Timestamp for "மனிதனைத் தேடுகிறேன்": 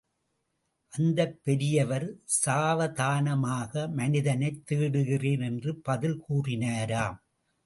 3.87-5.43